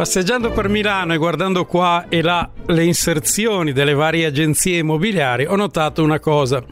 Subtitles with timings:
[0.00, 5.56] Passeggiando per Milano e guardando qua e là le inserzioni delle varie agenzie immobiliari, ho
[5.56, 6.64] notato una cosa,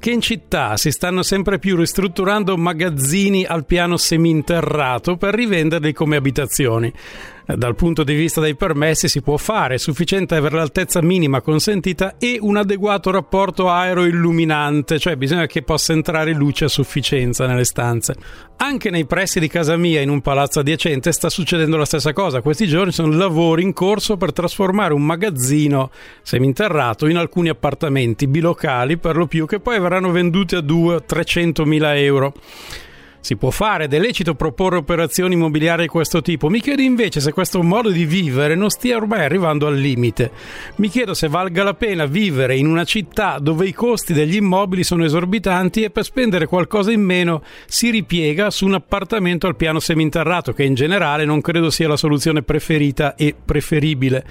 [0.00, 6.16] che in città si stanno sempre più ristrutturando magazzini al piano seminterrato per rivenderli come
[6.16, 6.92] abitazioni.
[7.56, 12.14] Dal punto di vista dei permessi si può fare, è sufficiente avere l'altezza minima consentita
[12.18, 18.14] e un adeguato rapporto aero-illuminante, cioè bisogna che possa entrare luce a sufficienza nelle stanze.
[18.58, 22.40] Anche nei pressi di casa mia, in un palazzo adiacente, sta succedendo la stessa cosa.
[22.40, 25.90] Questi giorni sono lavori in corso per trasformare un magazzino
[26.22, 31.98] seminterrato in alcuni appartamenti bilocali, per lo più, che poi verranno venduti a 200-300 mila
[31.98, 32.32] euro.
[33.20, 36.48] Si può fare ed è lecito proporre operazioni immobiliari di questo tipo.
[36.48, 40.30] Mi chiedo invece se questo modo di vivere non stia ormai arrivando al limite.
[40.76, 44.84] Mi chiedo se valga la pena vivere in una città dove i costi degli immobili
[44.84, 49.80] sono esorbitanti e per spendere qualcosa in meno si ripiega su un appartamento al piano
[49.80, 54.24] seminterrato, che in generale non credo sia la soluzione preferita e preferibile.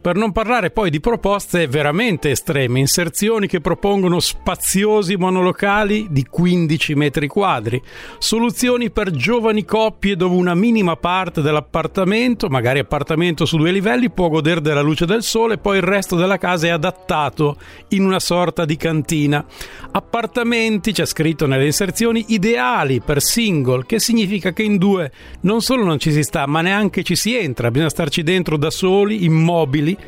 [0.00, 6.94] Per non parlare poi di proposte veramente estreme, inserzioni che propongono spaziosi monolocali di 15
[6.94, 7.82] metri quadri,
[8.30, 14.28] soluzioni per giovani coppie dove una minima parte dell'appartamento, magari appartamento su due livelli, può
[14.28, 17.56] godere della luce del sole e poi il resto della casa è adattato
[17.88, 19.44] in una sorta di cantina.
[19.90, 25.82] Appartamenti, c'è scritto nelle inserzioni, ideali per single, che significa che in due non solo
[25.82, 29.98] non ci si sta, ma neanche ci si entra, bisogna starci dentro da soli, immobili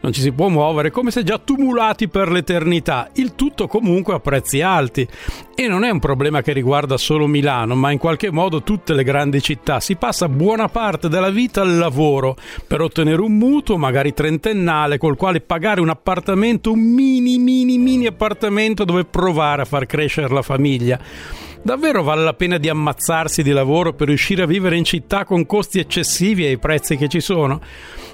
[0.00, 4.20] non ci si può muovere, come se già tumulati per l'eternità, il tutto comunque a
[4.20, 5.06] prezzi alti.
[5.54, 9.04] E non è un problema che riguarda solo Milano, ma in qualche modo tutte le
[9.04, 9.80] grandi città.
[9.80, 12.36] Si passa buona parte della vita al lavoro
[12.66, 18.06] per ottenere un mutuo, magari trentennale, col quale pagare un appartamento, un mini, mini, mini
[18.06, 21.00] appartamento dove provare a far crescere la famiglia.
[21.62, 25.46] Davvero vale la pena di ammazzarsi di lavoro per riuscire a vivere in città con
[25.46, 27.60] costi eccessivi ai prezzi che ci sono?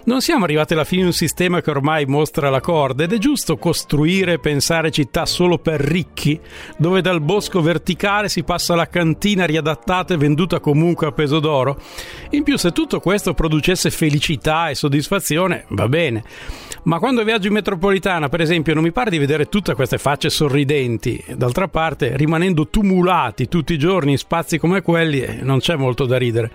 [0.04, 3.18] Non siamo arrivati alla fine di un sistema che ormai mostra la corda ed è
[3.18, 6.41] giusto costruire e pensare città solo per ricchi,
[6.76, 11.81] dove dal bosco verticale si passa alla cantina riadattata e venduta comunque a peso d'oro.
[12.31, 16.25] In più, se tutto questo producesse felicità e soddisfazione, va bene.
[16.84, 20.31] Ma quando viaggio in metropolitana, per esempio, non mi pare di vedere tutte queste facce
[20.31, 21.22] sorridenti.
[21.36, 22.69] D'altra parte, rimanendo
[23.32, 26.50] tumulati tutti i giorni in spazi come quelli, eh, non c'è molto da ridere.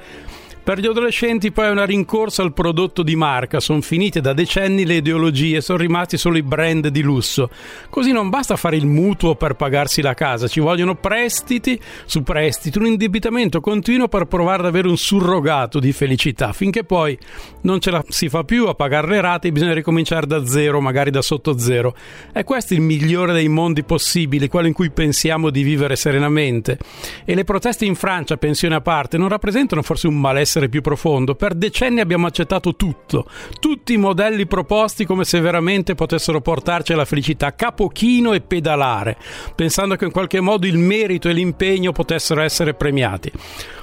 [0.67, 4.85] Per gli adolescenti poi è una rincorsa al prodotto di marca, sono finite da decenni
[4.85, 7.50] le ideologie, sono rimasti solo i brand di lusso.
[7.89, 12.79] Così non basta fare il mutuo per pagarsi la casa, ci vogliono prestiti su prestiti,
[12.79, 17.17] un indebitamento continuo per provare ad avere un surrogato di felicità, finché poi
[17.61, 20.81] non ce la si fa più a pagare le rate e bisogna ricominciare da zero,
[20.81, 21.95] magari da sotto zero.
[22.33, 26.77] E questo è il migliore dei mondi possibili, quello in cui pensiamo di vivere serenamente.
[27.23, 30.81] E le proteste in Francia, pensione a parte, non rappresentano forse un malessere essere più
[30.81, 31.35] profondo.
[31.35, 33.29] Per decenni abbiamo accettato tutto,
[33.59, 39.18] tutti i modelli proposti come se veramente potessero portarci alla felicità, capochino e pedalare,
[39.56, 43.31] pensando che in qualche modo il merito e l'impegno potessero essere premiati.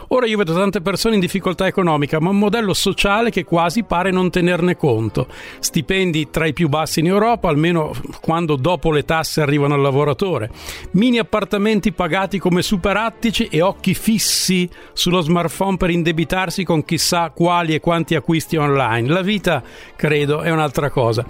[0.09, 4.11] Ora io vedo tante persone in difficoltà economica, ma un modello sociale che quasi pare
[4.11, 5.27] non tenerne conto.
[5.59, 10.51] Stipendi tra i più bassi in Europa, almeno quando dopo le tasse arrivano al lavoratore.
[10.93, 17.75] Mini appartamenti pagati come superattici e occhi fissi sullo smartphone per indebitarsi con chissà quali
[17.75, 19.09] e quanti acquisti online.
[19.09, 19.63] La vita,
[19.97, 21.25] credo, è un'altra cosa.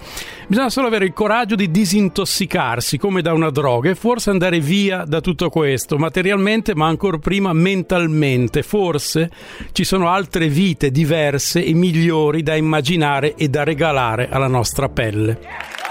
[0.47, 5.03] Bisogna solo avere il coraggio di disintossicarsi come da una droga e forse andare via
[5.05, 9.29] da tutto questo, materialmente ma ancora prima mentalmente forse
[9.71, 15.84] ci sono altre vite diverse e migliori da immaginare e da regalare alla nostra pelle.